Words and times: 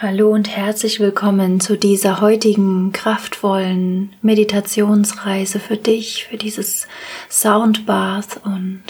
Hallo 0.00 0.30
und 0.30 0.48
herzlich 0.48 1.00
willkommen 1.00 1.58
zu 1.58 1.76
dieser 1.76 2.20
heutigen 2.20 2.92
kraftvollen 2.92 4.12
Meditationsreise 4.22 5.58
für 5.58 5.76
dich, 5.76 6.26
für 6.26 6.36
dieses 6.36 6.86
Soundbath 7.28 8.40
und 8.44 8.84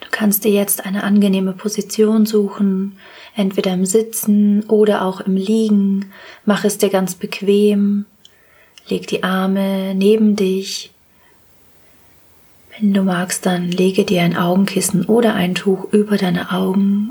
du 0.00 0.06
kannst 0.10 0.44
dir 0.44 0.52
jetzt 0.52 0.86
eine 0.86 1.04
angenehme 1.04 1.52
Position 1.52 2.24
suchen, 2.24 2.96
entweder 3.34 3.74
im 3.74 3.84
Sitzen 3.84 4.62
oder 4.62 5.02
auch 5.02 5.20
im 5.20 5.36
Liegen. 5.36 6.10
Mach 6.46 6.64
es 6.64 6.78
dir 6.78 6.88
ganz 6.88 7.16
bequem. 7.16 8.06
Leg 8.88 9.06
die 9.08 9.24
Arme 9.24 9.94
neben 9.94 10.36
dich. 10.36 10.90
Wenn 12.78 12.94
du 12.94 13.02
magst, 13.02 13.44
dann 13.44 13.70
lege 13.70 14.06
dir 14.06 14.22
ein 14.22 14.38
Augenkissen 14.38 15.04
oder 15.04 15.34
ein 15.34 15.54
Tuch 15.54 15.92
über 15.92 16.16
deine 16.16 16.50
Augen 16.50 17.10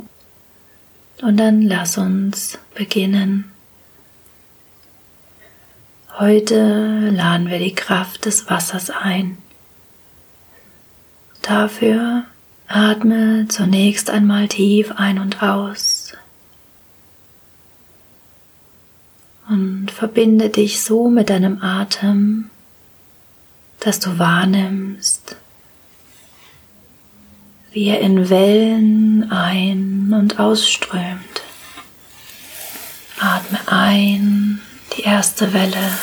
und 1.22 1.38
dann 1.38 1.62
lass 1.62 1.98
uns 1.98 2.58
beginnen. 2.74 3.52
Heute 6.18 7.10
laden 7.10 7.50
wir 7.50 7.60
die 7.60 7.76
Kraft 7.76 8.26
des 8.26 8.50
Wassers 8.50 8.90
ein. 8.90 9.38
Dafür 11.42 12.24
atme 12.68 13.48
zunächst 13.50 14.10
einmal 14.10 14.48
tief 14.48 14.92
ein 14.96 15.20
und 15.20 15.44
aus 15.44 16.14
und 19.48 19.92
verbinde 19.92 20.50
dich 20.50 20.82
so 20.82 21.10
mit 21.10 21.30
deinem 21.30 21.62
Atem, 21.62 22.50
dass 23.80 24.00
du 24.00 24.18
wahrnimmst, 24.18 25.36
wie 27.72 27.88
er 27.88 28.00
in 28.00 28.30
Wellen 28.30 29.30
ein- 29.32 29.95
und 30.14 30.40
ausströmt. 30.40 31.42
Atme 33.20 33.60
ein, 33.68 34.62
die 34.96 35.04
erste 35.04 35.54
Welle. 35.54 35.98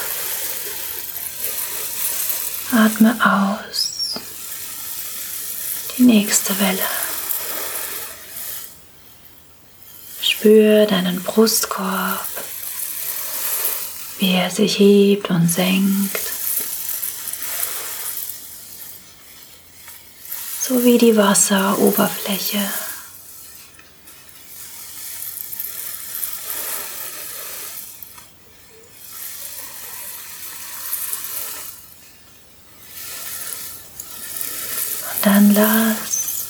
Atme 2.72 3.16
aus, 3.24 4.18
die 5.96 6.02
nächste 6.02 6.58
Welle. 6.58 6.78
Spür 10.22 10.86
deinen 10.86 11.22
Brustkorb, 11.22 12.26
wie 14.18 14.32
er 14.32 14.50
sich 14.50 14.78
hebt 14.78 15.30
und 15.30 15.48
senkt. 15.48 16.32
sowie 20.72 20.96
die 20.96 21.16
Wasseroberfläche. 21.16 22.58
Und 35.10 35.26
dann 35.26 35.54
lass 35.54 36.46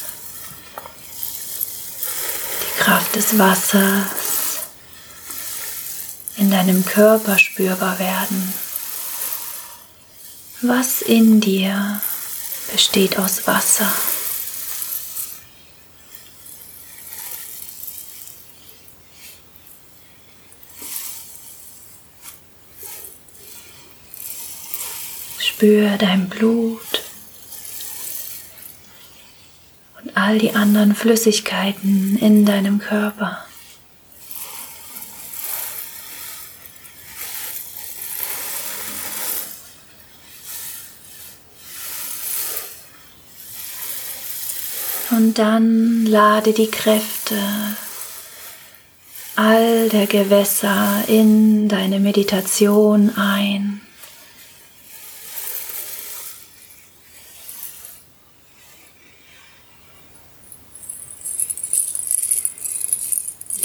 die 2.61 2.83
Kraft 2.83 3.12
des 3.23 3.39
Wassers 3.39 4.61
in 6.39 6.51
deinem 6.51 6.84
Körper 6.84 7.39
spürbar 7.39 7.98
werden. 8.01 8.53
Was 10.62 11.03
in 11.03 11.41
dir 11.41 12.01
besteht 12.73 13.19
aus 13.19 13.47
Wasser. 13.47 13.92
Spür 25.39 25.97
dein 25.98 26.29
Blut 26.29 27.03
und 30.02 30.11
all 30.24 30.38
die 30.38 30.55
anderen 30.55 30.94
Flüssigkeiten 30.94 32.16
in 32.16 32.44
deinem 32.44 32.78
Körper. 32.78 33.44
Und 45.10 45.38
dann 45.38 46.06
lade 46.06 46.52
die 46.52 46.70
Kräfte 46.70 47.36
all 49.34 49.89
der 49.89 50.06
Gewässer 50.06 51.04
in 51.08 51.68
deine 51.68 51.98
Meditation 51.98 53.10
ein. 53.16 53.80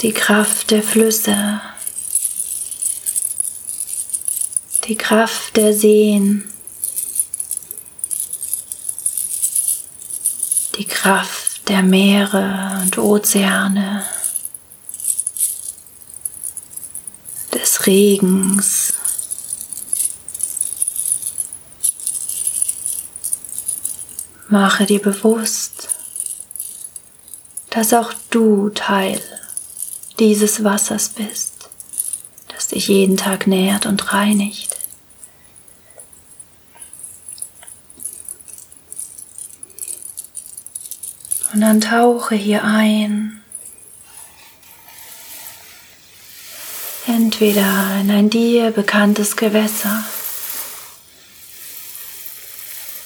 Die 0.00 0.12
Kraft 0.12 0.70
der 0.70 0.84
Flüsse, 0.84 1.60
die 4.84 4.94
Kraft 4.94 5.56
der 5.56 5.74
Seen, 5.74 6.48
die 10.76 10.84
Kraft 10.84 11.68
der 11.68 11.82
Meere 11.82 12.78
und 12.80 12.96
Ozeane, 12.96 14.06
des 17.52 17.86
Regens. 17.86 18.94
Mache 24.48 24.86
dir 24.86 25.02
bewusst, 25.02 25.88
dass 27.70 27.92
auch 27.92 28.12
du 28.30 28.70
Teil 28.70 29.20
dieses 30.18 30.64
Wassers 30.64 31.10
bist, 31.10 31.68
das 32.48 32.68
dich 32.68 32.88
jeden 32.88 33.16
Tag 33.16 33.46
nährt 33.46 33.86
und 33.86 34.12
reinigt. 34.12 34.76
Und 41.52 41.62
dann 41.62 41.80
tauche 41.80 42.34
hier 42.34 42.62
ein. 42.62 43.42
Entweder 47.06 47.96
in 48.00 48.10
ein 48.10 48.28
dir 48.28 48.70
bekanntes 48.70 49.34
Gewässer. 49.36 50.04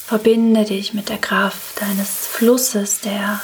Verbinde 0.06 0.64
dich 0.64 0.92
mit 0.92 1.08
der 1.08 1.18
Kraft 1.18 1.80
eines 1.82 2.26
Flusses, 2.26 3.00
der 3.00 3.40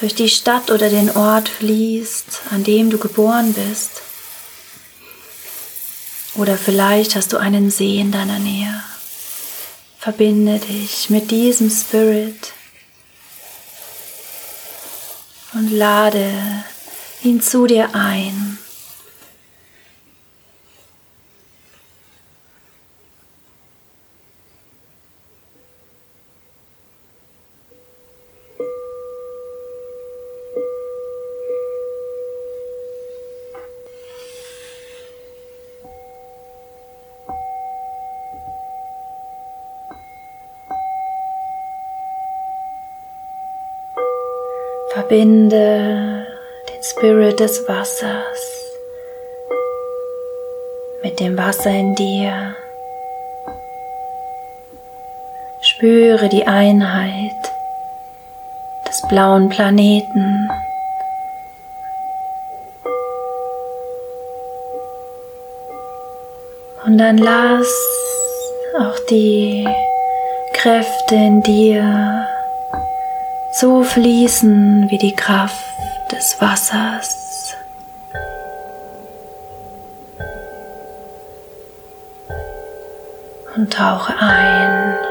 durch 0.00 0.14
die 0.14 0.28
Stadt 0.28 0.70
oder 0.70 0.88
den 0.88 1.14
Ort 1.14 1.48
fließt, 1.48 2.42
an 2.50 2.64
dem 2.64 2.90
du 2.90 2.98
geboren 2.98 3.52
bist. 3.52 4.02
Oder 6.34 6.56
vielleicht 6.56 7.16
hast 7.16 7.32
du 7.32 7.36
einen 7.36 7.70
See 7.70 8.00
in 8.00 8.10
deiner 8.10 8.38
Nähe. 8.38 8.82
Verbinde 9.98 10.58
dich 10.58 11.10
mit 11.10 11.30
diesem 11.30 11.70
Spirit 11.70 12.52
und 15.52 15.70
lade 15.70 16.32
ihn 17.22 17.42
zu 17.42 17.66
dir 17.66 17.94
ein. 17.94 18.59
Verbinde 45.10 46.24
den 46.68 46.82
Spirit 46.84 47.40
des 47.40 47.66
Wassers 47.66 48.76
mit 51.02 51.18
dem 51.18 51.36
Wasser 51.36 51.70
in 51.70 51.96
dir. 51.96 52.54
Spüre 55.62 56.28
die 56.28 56.46
Einheit 56.46 57.32
des 58.86 59.02
blauen 59.08 59.48
Planeten. 59.48 60.48
Und 66.86 66.98
dann 66.98 67.18
lass 67.18 67.66
auch 68.78 68.98
die 69.10 69.66
Kräfte 70.54 71.16
in 71.16 71.42
dir 71.42 72.19
so 73.52 73.82
fließen 73.82 74.90
wie 74.90 74.98
die 74.98 75.14
Kraft 75.14 75.64
des 76.12 76.40
Wassers. 76.40 77.56
Und 83.56 83.72
tauche 83.72 84.16
ein. 84.18 85.09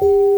you 0.00 0.29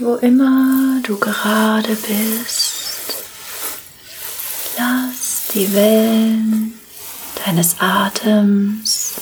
wo 0.00 0.14
immer 0.16 1.00
du 1.02 1.18
gerade 1.18 1.94
bist, 1.94 3.14
lass 4.78 5.48
die 5.52 5.72
Wellen 5.74 6.78
deines 7.44 7.76
Atems 7.78 9.14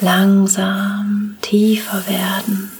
langsam 0.00 1.38
tiefer 1.40 2.06
werden. 2.06 2.70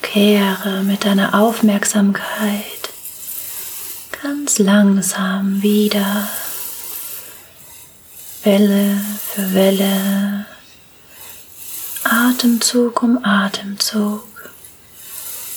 Kehre 0.00 0.82
mit 0.84 1.04
deiner 1.04 1.34
Aufmerksamkeit 1.34 2.90
ganz 4.22 4.58
langsam 4.58 5.62
wieder, 5.62 6.28
Welle 8.44 9.00
für 9.34 9.54
Welle, 9.54 10.46
Atemzug 12.04 13.02
um 13.02 13.24
Atemzug, 13.24 14.31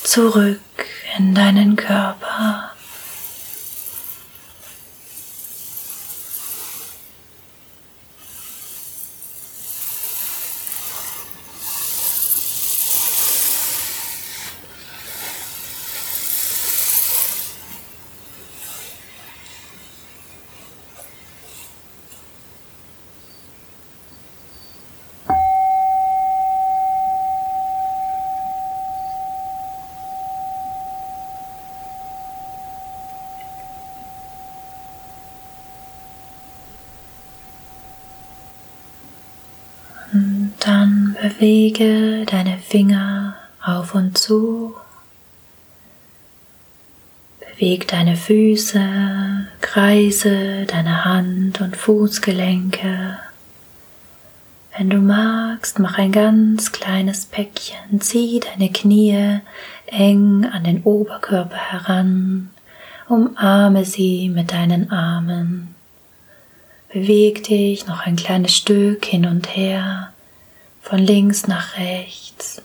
zurück 0.06 0.60
in 1.18 1.34
deinen 1.34 1.76
Körper. 1.76 2.75
Dann 40.66 41.16
bewege 41.22 42.26
deine 42.26 42.58
Finger 42.58 43.36
auf 43.64 43.94
und 43.94 44.18
zu. 44.18 44.74
Beweg 47.40 47.88
deine 47.88 48.18
Füße, 48.18 48.82
kreise 49.62 50.66
deine 50.66 51.06
Hand- 51.06 51.62
und 51.62 51.78
Fußgelenke. 51.78 53.20
Wenn 54.76 54.90
du 54.90 54.98
magst, 54.98 55.78
mach 55.78 56.00
ein 56.00 56.12
ganz 56.12 56.72
kleines 56.72 57.28
Päckchen, 57.28 58.02
zieh 58.02 58.40
deine 58.40 58.72
Knie 58.72 59.42
eng 59.86 60.46
an 60.52 60.64
den 60.64 60.82
Oberkörper 60.82 61.58
heran, 61.58 62.50
umarme 63.08 63.86
sie 63.86 64.30
mit 64.30 64.52
deinen 64.52 64.90
Armen. 64.90 65.76
Beweg 66.92 67.44
dich 67.44 67.86
noch 67.86 68.00
ein 68.00 68.16
kleines 68.16 68.56
Stück 68.56 69.06
hin 69.06 69.28
und 69.28 69.56
her, 69.56 70.12
von 70.86 71.00
links 71.00 71.48
nach 71.48 71.78
rechts. 71.78 72.62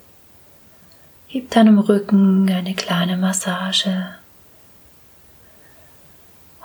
Gib 1.29 1.51
deinem 1.51 1.79
Rücken 1.79 2.51
eine 2.51 2.75
kleine 2.75 3.17
Massage. 3.17 4.11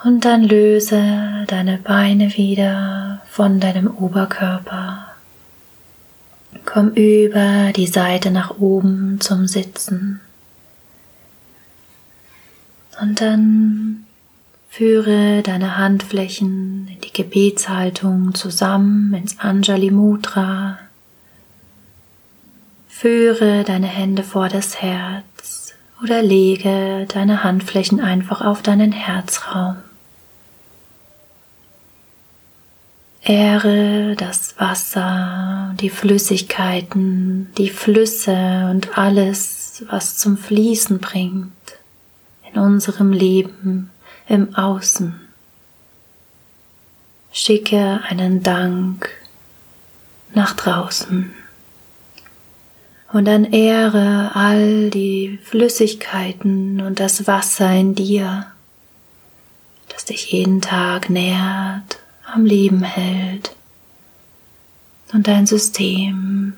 Und 0.03 0.25
dann 0.25 0.43
löse 0.43 1.45
deine 1.47 1.77
Beine 1.77 2.35
wieder 2.35 3.21
von 3.29 3.61
deinem 3.61 3.87
Oberkörper. 3.87 5.07
Komm 6.65 6.89
über 6.89 7.71
die 7.73 7.87
Seite 7.87 8.31
nach 8.31 8.57
oben 8.59 9.21
zum 9.21 9.47
Sitzen. 9.47 10.19
Und 13.01 13.21
dann 13.21 14.05
führe 14.69 15.41
deine 15.41 15.77
Handflächen 15.77 16.89
in 16.89 16.99
die 16.99 17.13
Gebetshaltung 17.13 18.35
zusammen 18.35 19.13
ins 19.13 19.39
Anjali 19.39 19.89
Mudra. 19.89 20.79
Führe 22.97 23.65
deine 23.65 23.87
Hände 23.87 24.23
vor 24.23 24.47
das 24.47 24.81
Herz 24.81 25.73
oder 26.01 26.21
lege 26.21 27.05
deine 27.13 27.43
Handflächen 27.43 27.99
einfach 27.99 28.39
auf 28.39 28.61
deinen 28.61 28.93
Herzraum. 28.93 29.75
Ehre 33.21 34.15
das 34.15 34.55
Wasser, 34.59 35.75
die 35.81 35.89
Flüssigkeiten, 35.89 37.51
die 37.57 37.69
Flüsse 37.69 38.69
und 38.71 38.97
alles, 38.97 39.83
was 39.89 40.17
zum 40.17 40.37
Fließen 40.37 40.99
bringt 40.99 41.51
in 42.49 42.61
unserem 42.61 43.11
Leben 43.11 43.89
im 44.29 44.55
Außen. 44.55 45.19
Schicke 47.33 47.99
einen 48.07 48.41
Dank 48.41 49.09
nach 50.33 50.55
draußen 50.55 51.33
und 53.15 53.23
dann 53.23 53.45
ehre 53.45 54.35
all 54.35 54.89
die 54.89 55.39
Flüssigkeiten 55.41 56.81
und 56.81 56.99
das 56.99 57.27
Wasser 57.27 57.71
in 57.71 57.95
dir, 57.95 58.45
das 59.87 60.03
dich 60.03 60.33
jeden 60.33 60.59
Tag 60.59 61.09
nährt, 61.09 61.99
am 62.25 62.43
Leben 62.43 62.83
hält 62.83 63.55
und 65.13 65.27
dein 65.29 65.45
System 65.45 66.55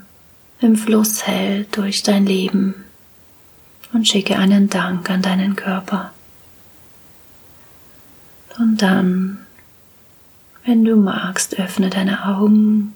im 0.59 0.75
Fluss 0.77 1.27
hält 1.27 1.77
durch 1.77 2.01
dein 2.01 2.25
Leben 2.25 2.73
und 3.93 4.07
schicke 4.07 4.39
einen 4.39 4.67
Dank 4.67 5.11
an 5.11 5.21
deinen 5.21 5.55
Körper. 5.55 6.11
Und 8.57 8.81
dann, 8.81 9.45
wenn 10.65 10.83
du 10.83 10.95
magst, 10.95 11.59
öffne 11.59 11.91
deine 11.91 12.25
Augen 12.25 12.95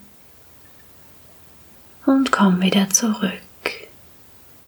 und 2.08 2.32
komm 2.32 2.60
wieder 2.64 2.90
zurück. 2.90 3.40